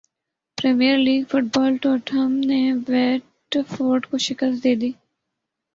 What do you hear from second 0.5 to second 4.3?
premiere League football Tottenham نے Watford کو